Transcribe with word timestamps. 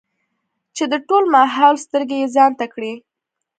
چې 0.75 0.83
د 0.91 0.93
ټول 1.07 1.23
ماحول 1.35 1.75
سترګې 1.85 2.17
يې 2.21 2.27
ځان 2.35 2.51
ته 2.59 2.65
کړې 2.73 2.93
ـ 2.97 3.01